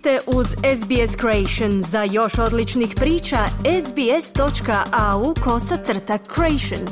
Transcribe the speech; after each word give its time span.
ste 0.00 0.18
uz 0.26 0.46
SBS 0.46 1.16
Creation. 1.20 1.82
Za 1.82 2.02
još 2.02 2.38
odličnih 2.38 2.94
priča, 2.96 3.36
sbs.au 3.86 5.34
kosacrta 5.44 6.18
creation. 6.34 6.88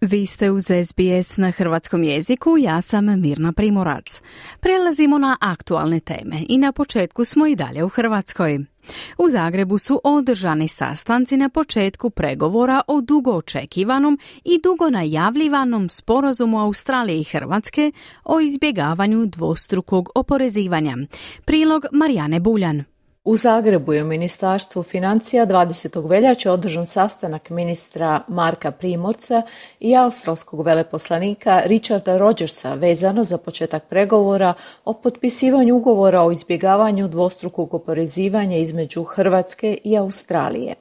Vi 0.00 0.26
ste 0.26 0.50
uz 0.50 0.62
SBS 0.62 1.36
na 1.36 1.50
hrvatskom 1.50 2.02
jeziku, 2.02 2.56
ja 2.58 2.80
sam 2.80 3.20
Mirna 3.20 3.52
Primorac. 3.52 4.22
Prelazimo 4.60 5.18
na 5.18 5.36
aktualne 5.40 6.00
teme 6.00 6.36
i 6.48 6.58
na 6.58 6.72
početku 6.72 7.24
smo 7.24 7.46
i 7.46 7.56
dalje 7.56 7.84
u 7.84 7.88
Hrvatskoj. 7.88 8.71
U 9.18 9.28
Zagrebu 9.28 9.78
su 9.78 10.00
održani 10.04 10.68
sastanci 10.68 11.36
na 11.36 11.48
početku 11.48 12.10
pregovora 12.10 12.80
o 12.88 13.00
dugo 13.00 13.30
očekivanom 13.30 14.18
i 14.44 14.60
dugo 14.62 14.90
najavljivanom 14.90 15.88
sporazumu 15.88 16.60
Australije 16.60 17.20
i 17.20 17.24
Hrvatske 17.24 17.92
o 18.24 18.40
izbjegavanju 18.40 19.26
dvostrukog 19.26 20.08
oporezivanja. 20.14 20.96
Prilog 21.44 21.84
Marijane 21.92 22.40
Buljan. 22.40 22.91
U 23.24 23.36
Zagrebu 23.36 23.92
je 23.92 24.02
u 24.02 24.06
Ministarstvu 24.06 24.82
financija 24.82 25.46
20. 25.46 26.08
veljače 26.08 26.50
održan 26.50 26.86
sastanak 26.86 27.50
ministra 27.50 28.20
Marka 28.28 28.70
Primorca 28.70 29.42
i 29.80 29.96
australskog 29.96 30.66
veleposlanika 30.66 31.62
Richarda 31.64 32.18
Rogersa 32.18 32.74
vezano 32.74 33.24
za 33.24 33.38
početak 33.38 33.84
pregovora 33.88 34.54
o 34.84 34.92
potpisivanju 34.92 35.76
ugovora 35.76 36.22
o 36.22 36.32
izbjegavanju 36.32 37.08
dvostrukog 37.08 37.74
oporezivanja 37.74 38.56
između 38.56 39.04
Hrvatske 39.04 39.78
i 39.84 39.96
Australije. 39.96 40.74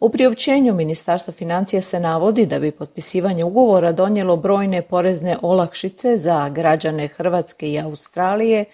U 0.00 0.08
priopćenju 0.08 0.74
Ministarstva 0.74 1.32
financija 1.32 1.82
se 1.82 2.00
navodi 2.00 2.46
da 2.46 2.58
bi 2.58 2.70
potpisivanje 2.70 3.44
ugovora 3.44 3.92
donijelo 3.92 4.36
brojne 4.36 4.82
porezne 4.82 5.36
olakšice 5.42 6.18
za 6.18 6.48
građane 6.48 7.08
Hrvatske 7.08 7.72
i 7.72 7.80
Australije, 7.80 8.64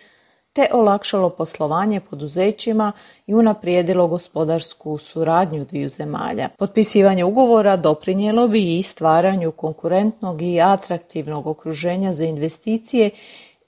te 0.52 0.68
olakšalo 0.72 1.30
poslovanje 1.30 2.00
poduzećima 2.00 2.92
i 3.26 3.34
unaprijedilo 3.34 4.06
gospodarsku 4.06 4.98
suradnju 4.98 5.64
dviju 5.64 5.88
zemalja. 5.88 6.48
Potpisivanje 6.58 7.24
ugovora 7.24 7.76
doprinijelo 7.76 8.48
bi 8.48 8.78
i 8.78 8.82
stvaranju 8.82 9.52
konkurentnog 9.52 10.42
i 10.42 10.60
atraktivnog 10.60 11.46
okruženja 11.46 12.14
za 12.14 12.24
investicije 12.24 13.10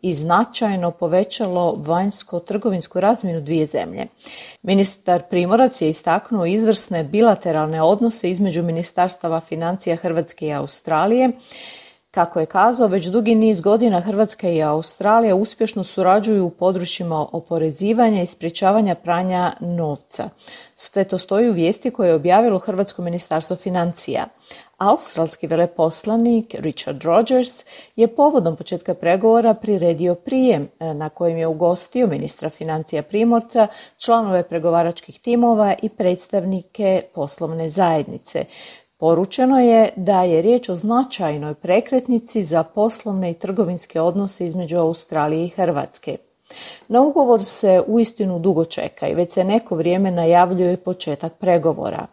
i 0.03 0.13
značajno 0.13 0.91
povećalo 0.91 1.73
vanjsko-trgovinsku 1.87 3.01
razmjenu 3.01 3.41
dvije 3.41 3.67
zemlje. 3.67 4.07
Ministar 4.63 5.23
Primorac 5.31 5.81
je 5.81 5.91
istaknuo 5.91 6.47
izvrsne 6.47 7.05
bilateralne 7.05 7.83
odnose 7.83 8.31
između 8.31 8.63
ministarstava 8.63 9.41
financija 9.41 9.97
Hrvatske 9.97 10.47
i 10.47 10.53
Australije, 10.53 11.31
kako 12.15 12.41
je 12.41 12.47
kazao, 12.47 12.89
već 12.89 13.07
dugi 13.07 13.35
niz 13.35 13.61
godina 13.61 14.01
Hrvatska 14.01 14.49
i 14.49 14.63
Australija 14.63 15.35
uspješno 15.35 15.85
surađuju 15.85 16.47
u 16.47 16.51
područjima 16.51 17.27
oporezivanja 17.33 18.23
i 18.23 18.27
sprječavanja 18.27 18.95
pranja 18.95 19.53
novca. 19.61 20.29
Sve 20.75 21.05
to 21.05 21.19
stoji 21.19 21.51
u 21.51 21.53
vijesti 21.53 21.91
koje 21.91 22.09
je 22.09 22.15
objavilo 22.15 22.59
Hrvatsko 22.59 23.03
ministarstvo 23.03 23.57
financija. 23.57 24.27
Australski 24.79 25.47
veleposlanik 25.47 26.55
Richard 26.59 27.03
Rogers 27.03 27.65
je 27.97 28.15
povodom 28.15 28.57
početka 28.57 28.95
pregovora 28.95 29.55
priredio 29.55 30.15
prijem 30.15 30.69
e, 30.81 30.95
na 30.95 31.09
kojem 31.09 31.39
je 31.39 31.47
ugostio 31.47 32.07
ministra 32.07 32.51
financija 32.51 33.03
Primorca, 33.03 33.67
članove 33.97 34.43
pregovaračkih 34.43 35.21
timova 35.21 35.75
i 35.83 35.89
predstavnike 35.89 37.03
poslovne 37.15 37.71
zajednice. 37.71 38.45
Poručeno 38.97 39.61
je 39.61 39.89
da 39.97 40.23
je 40.23 40.43
riječ 40.43 40.69
o 40.69 40.77
značajnoj 40.77 41.55
prekretnici 41.55 42.45
za 42.45 42.63
poslovne 42.63 43.31
i 43.31 43.35
trgovinske 43.35 44.01
odnose 44.01 44.47
između 44.47 44.79
Australije 44.79 45.45
i 45.45 45.49
Hrvatske. 45.49 46.17
Na 46.89 47.01
ugovor 47.01 47.45
se 47.45 47.83
uistinu 47.87 48.39
dugo 48.39 48.65
čeka 48.65 49.09
i 49.09 49.15
već 49.15 49.33
se 49.33 49.45
neko 49.45 49.77
vrijeme 49.77 50.11
najavljuje 50.11 50.77
početak 50.77 51.33
pregovora. 51.33 52.07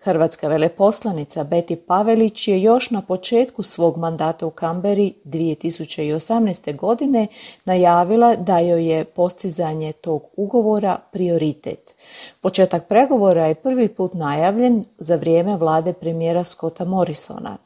Hrvatska 0.00 0.48
veleposlanica 0.48 1.44
Beti 1.44 1.76
Pavelić 1.76 2.48
je 2.48 2.62
još 2.62 2.90
na 2.90 3.02
početku 3.02 3.62
svog 3.62 3.96
mandata 3.96 4.46
u 4.46 4.50
Kamberi 4.50 5.12
2018. 5.24 6.76
godine 6.76 7.26
najavila 7.64 8.36
da 8.36 8.58
joj 8.58 8.86
je 8.86 9.04
postizanje 9.04 9.92
tog 9.92 10.22
ugovora 10.36 10.98
prioritet. 11.12 11.94
Početak 12.40 12.88
pregovora 12.88 13.46
je 13.46 13.54
prvi 13.54 13.88
put 13.88 14.14
najavljen 14.14 14.84
za 14.98 15.16
vrijeme 15.16 15.56
vlade 15.56 15.92
premijera 15.92 16.44
Scotta 16.44 16.84
Morrisona. 16.84 17.56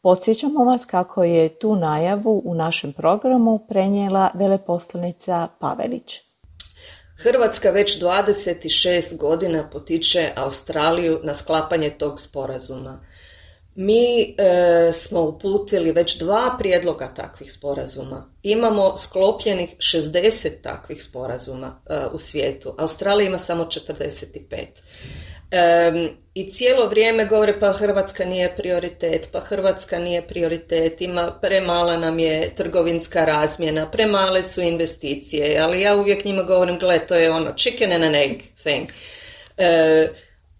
Podsjećamo 0.00 0.64
vas 0.64 0.84
kako 0.84 1.24
je 1.24 1.48
tu 1.48 1.76
najavu 1.76 2.42
u 2.44 2.54
našem 2.54 2.92
programu 2.92 3.58
prenijela 3.68 4.30
veleposlanica 4.34 5.48
Pavelić. 5.58 6.33
Hrvatska 7.16 7.70
već 7.70 8.00
26 8.00 9.16
godina 9.16 9.70
potiče 9.70 10.32
Australiju 10.36 11.20
na 11.22 11.34
sklapanje 11.34 11.90
tog 11.90 12.20
sporazuma. 12.20 13.00
Mi 13.74 14.22
e, 14.22 14.92
smo 14.92 15.20
uputili 15.20 15.92
već 15.92 16.18
dva 16.18 16.56
prijedloga 16.58 17.14
takvih 17.16 17.52
sporazuma. 17.52 18.30
Imamo 18.42 18.96
sklopljenih 18.96 19.70
60 19.78 20.48
takvih 20.62 21.04
sporazuma 21.04 21.80
e, 21.86 22.06
u 22.12 22.18
svijetu. 22.18 22.74
Australija 22.78 23.28
ima 23.28 23.38
samo 23.38 23.64
45. 23.64 24.66
I 26.34 26.50
cijelo 26.50 26.86
vrijeme 26.86 27.24
govore 27.24 27.60
pa 27.60 27.72
Hrvatska 27.72 28.24
nije 28.24 28.56
prioritet, 28.56 29.28
pa 29.32 29.40
Hrvatska 29.40 29.98
nije 29.98 30.22
prioritet, 30.22 31.00
ima 31.00 31.38
premala 31.42 31.96
nam 31.96 32.18
je 32.18 32.54
trgovinska 32.54 33.24
razmjena, 33.24 33.90
premale 33.90 34.42
su 34.42 34.60
investicije, 34.60 35.60
ali 35.60 35.80
ja 35.80 35.96
uvijek 35.96 36.24
njima 36.24 36.42
govorim, 36.42 36.78
gle, 36.78 37.06
to 37.06 37.14
je 37.14 37.30
ono 37.30 37.52
chicken 37.56 37.92
and 37.92 38.04
an 38.04 38.14
egg 38.14 38.40
thing. 38.62 38.88
E, 39.56 40.08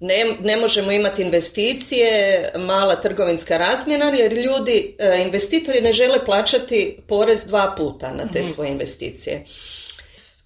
ne, 0.00 0.25
ne 0.41 0.56
možemo 0.56 0.93
imati 0.93 1.22
investicije, 1.22 2.50
mala 2.56 3.00
trgovinska 3.00 3.59
razmjena, 3.59 4.12
jer 4.16 4.32
ljudi, 4.32 4.97
e, 4.99 5.22
investitori 5.22 5.81
ne 5.81 5.93
žele 5.93 6.25
plaćati 6.25 6.99
porez 7.09 7.44
dva 7.44 7.75
puta 7.76 8.12
na 8.12 8.28
te 8.32 8.41
mhm. 8.41 8.50
svoje 8.50 8.71
investicije. 8.71 9.44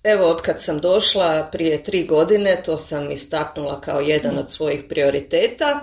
Evo, 0.08 0.26
od 0.26 0.42
kad 0.42 0.62
sam 0.62 0.78
došla 0.80 1.48
prije 1.52 1.84
tri 1.84 2.06
godine, 2.06 2.62
to 2.64 2.76
sam 2.76 3.10
istaknula 3.10 3.80
kao 3.80 4.00
jedan 4.00 4.38
od 4.38 4.50
svojih 4.50 4.84
prioriteta 4.88 5.80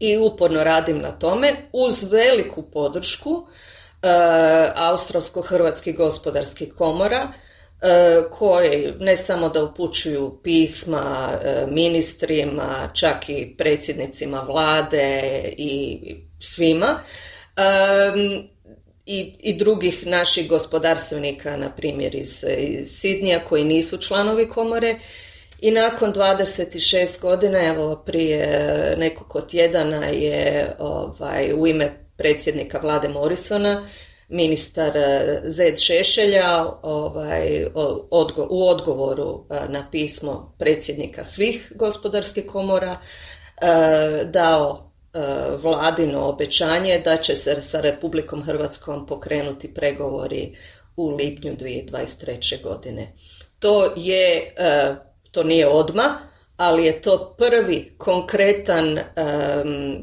i 0.00 0.18
uporno 0.18 0.64
radim 0.64 0.98
na 0.98 1.12
tome 1.12 1.52
uz 1.72 2.12
veliku 2.12 2.70
podršku 2.70 3.30
uh, 3.30 3.46
Australsko-Hrvatskih 4.76 5.96
gospodarskih 5.96 6.72
komora, 6.74 7.22
uh, 7.22 8.38
koji 8.38 8.94
ne 8.98 9.16
samo 9.16 9.48
da 9.48 9.64
upućuju 9.64 10.40
pisma 10.42 11.28
uh, 11.32 11.72
ministrima, 11.72 12.90
čak 12.94 13.28
i 13.28 13.54
predsjednicima 13.58 14.40
vlade 14.40 15.42
i 15.56 16.00
svima, 16.40 17.00
i, 19.06 19.36
i 19.40 19.58
drugih 19.58 20.06
naših 20.06 20.48
gospodarstvenika, 20.48 21.56
na 21.56 21.70
primjer 21.70 22.14
iz, 22.14 22.44
iz 22.58 22.88
Sidnija, 22.88 23.44
koji 23.44 23.64
nisu 23.64 23.98
članovi 23.98 24.48
komore. 24.48 24.98
I 25.60 25.70
nakon 25.70 26.12
26 26.12 27.20
godina, 27.20 27.66
evo 27.66 28.02
prije 28.06 28.46
nekoliko 28.98 29.40
tjedana 29.40 30.06
je 30.06 30.76
ovaj, 30.78 31.52
u 31.54 31.66
ime 31.66 31.92
predsjednika 32.16 32.78
vlade 32.78 33.08
Morisona, 33.08 33.88
ministar 34.28 34.96
eh, 34.96 35.40
Zed 35.44 35.78
Šešelja 35.78 36.66
ovaj, 36.82 37.66
u 38.50 38.68
odgovoru 38.68 39.44
eh, 39.50 39.54
na 39.68 39.88
pismo 39.90 40.54
predsjednika 40.58 41.24
svih 41.24 41.72
gospodarskih 41.74 42.46
komora 42.46 42.96
eh, 42.96 44.24
dao 44.24 44.89
vladino 45.62 46.28
obećanje 46.28 47.00
da 47.04 47.16
će 47.16 47.34
se 47.34 47.60
sa 47.60 47.80
Republikom 47.80 48.42
Hrvatskom 48.42 49.06
pokrenuti 49.06 49.74
pregovori 49.74 50.56
u 50.96 51.08
lipnju 51.08 51.56
2023. 51.56 52.62
godine. 52.62 53.12
To 53.58 53.92
je, 53.96 54.54
e, 54.56 54.94
to 55.30 55.42
nije 55.42 55.68
odma, 55.68 56.18
ali 56.56 56.84
je 56.84 57.02
to 57.02 57.34
prvi 57.38 57.94
konkretan, 57.98 58.98
e, 58.98 59.04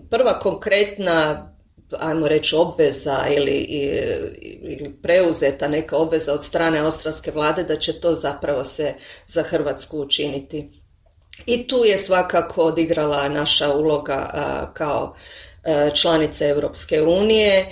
prva 0.10 0.40
konkretna 0.40 1.52
ajmo 2.00 2.28
reći 2.28 2.56
obveza 2.56 3.26
ili, 3.30 3.58
ili 4.62 4.96
preuzeta 5.02 5.68
neka 5.68 5.98
obveza 5.98 6.34
od 6.34 6.46
strane 6.46 6.80
australske 6.80 7.32
vlade 7.32 7.64
da 7.64 7.76
će 7.76 8.00
to 8.00 8.14
zapravo 8.14 8.64
se 8.64 8.94
za 9.28 9.44
Hrvatsku 9.44 10.00
učiniti 10.00 10.82
i 11.46 11.68
tu 11.68 11.86
je 11.86 11.98
svakako 11.98 12.64
odigrala 12.64 13.30
naša 13.30 13.74
uloga 13.74 14.30
kao 14.74 15.16
članice 15.94 16.48
Europske 16.48 17.02
unije, 17.02 17.66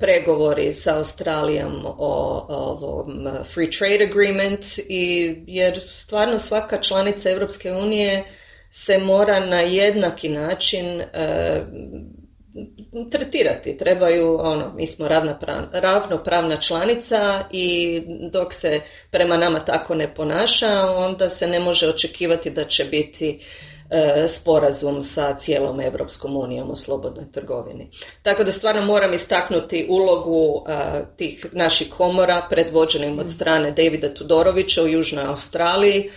pregovori 0.00 0.72
sa 0.72 0.96
Australijom 0.96 1.86
o 1.86 2.46
ovom 2.48 3.28
free 3.54 3.70
trade 3.70 4.04
agreement 4.04 4.64
i 4.78 5.34
jer 5.46 5.80
stvarno 5.86 6.38
svaka 6.38 6.80
članica 6.80 7.30
Europske 7.30 7.72
unije 7.72 8.24
se 8.70 8.98
mora 8.98 9.40
na 9.40 9.60
jednaki 9.60 10.28
način 10.28 11.02
tretirati. 13.10 13.76
Trebaju, 13.76 14.38
ono, 14.40 14.72
mi 14.76 14.86
smo 14.86 15.08
ravnopravna 15.72 16.60
članica 16.60 17.44
i 17.50 18.02
dok 18.32 18.54
se 18.54 18.80
prema 19.10 19.36
nama 19.36 19.58
tako 19.58 19.94
ne 19.94 20.14
ponaša, 20.14 20.90
onda 20.96 21.28
se 21.28 21.46
ne 21.46 21.60
može 21.60 21.88
očekivati 21.88 22.50
da 22.50 22.64
će 22.64 22.84
biti 22.84 23.40
e, 23.90 24.28
sporazum 24.28 25.02
sa 25.02 25.34
cijelom 25.34 25.80
Europskom 25.80 26.36
unijom 26.36 26.70
o 26.70 26.76
slobodnoj 26.76 27.32
trgovini. 27.32 27.90
Tako 28.22 28.44
da 28.44 28.52
stvarno 28.52 28.82
moram 28.82 29.14
istaknuti 29.14 29.86
ulogu 29.88 30.64
e, 30.68 30.72
tih 31.16 31.46
naših 31.52 31.90
komora 31.90 32.46
predvođenim 32.50 33.18
od 33.18 33.30
strane 33.30 33.70
Davida 33.70 34.14
Tudorovića 34.14 34.82
u 34.82 34.88
Južnoj 34.88 35.24
Australiji, 35.24 36.10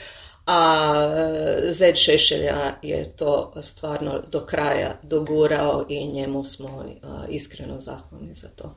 a 0.45 0.93
e, 1.67 1.73
Zed 1.73 1.95
Šešelja 1.95 2.75
je 2.81 3.11
to 3.15 3.53
stvarno 3.61 4.19
do 4.31 4.45
kraja 4.45 4.93
dogurao 5.03 5.85
i 5.89 6.07
njemu 6.07 6.43
smo 6.43 6.83
e, 6.87 6.95
iskreno 7.29 7.79
zahvalni 7.79 8.33
za 8.33 8.47
to. 8.47 8.75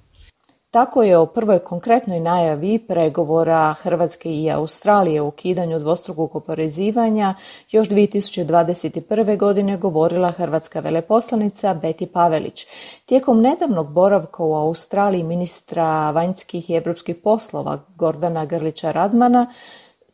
Tako 0.75 1.02
je 1.02 1.19
o 1.19 1.26
prvoj 1.26 1.58
konkretnoj 1.58 2.20
najavi 2.20 2.78
pregovora 2.78 3.75
Hrvatske 3.82 4.31
i 4.31 4.50
Australije 4.50 5.20
u 5.20 5.28
ukidanju 5.28 5.78
dvostrukog 5.78 6.37
oporezivanja 6.37 7.34
još 7.70 7.88
2021. 7.88 9.38
godine 9.38 9.76
govorila 9.76 10.31
hrvatska 10.31 10.81
veleposlanica 10.81 11.75
Beti 11.75 12.06
Pavelić. 12.06 12.66
Tijekom 13.06 13.40
nedavnog 13.40 13.93
boravka 13.93 14.43
u 14.43 14.55
Australiji 14.55 15.22
ministra 15.22 16.11
vanjskih 16.11 16.70
i 16.70 16.75
europskih 16.75 17.16
poslova 17.16 17.78
Gordana 17.96 18.44
Grlića 18.44 18.90
Radmana 18.93 19.46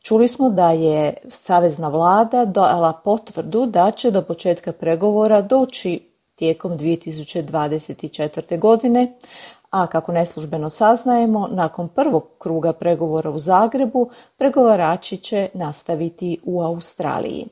Čuli 0.02 0.29
smo 0.29 0.50
da 0.50 0.70
je 0.70 1.14
Savezna 1.29 1.88
vlada 1.88 2.44
dala 2.44 2.93
potvrdu 2.93 3.67
da 3.67 3.91
će 3.91 4.11
do 4.11 4.23
početka 4.23 4.73
pregovora 4.73 5.43
doći 5.43 6.00
tijekom 6.35 6.79
2024. 6.79 8.58
godine, 8.58 9.12
a 9.70 9.87
kako 9.87 10.12
neslužbeno 10.12 10.70
saznajemo, 10.70 11.49
nakon 11.52 11.88
prvog 11.88 12.26
kruga 12.38 12.73
pregovora 12.73 13.31
u 13.31 13.38
Zagrebu, 13.38 14.11
pregovarači 14.37 15.17
će 15.17 15.49
nastaviti 15.55 16.38
u 16.44 16.62
Australiji. 16.62 17.47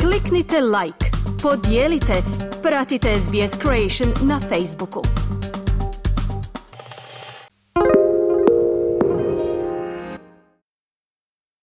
Kliknite 0.00 0.60
like, 0.60 1.06
podijelite, 1.42 2.14
pratite 2.62 3.14
SBS 3.14 3.58
Creation 3.62 4.28
na 4.28 4.40
Facebooku. 4.40 5.02